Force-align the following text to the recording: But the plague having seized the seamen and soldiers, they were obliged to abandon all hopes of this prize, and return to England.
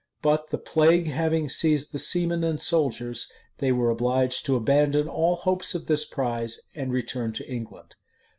But 0.23 0.49
the 0.49 0.57
plague 0.57 1.05
having 1.05 1.47
seized 1.47 1.91
the 1.91 1.99
seamen 1.99 2.43
and 2.43 2.59
soldiers, 2.59 3.31
they 3.59 3.71
were 3.71 3.91
obliged 3.91 4.47
to 4.47 4.55
abandon 4.55 5.07
all 5.07 5.35
hopes 5.35 5.75
of 5.75 5.85
this 5.85 6.05
prize, 6.05 6.61
and 6.73 6.91
return 6.91 7.33
to 7.33 7.47
England. 7.47 7.93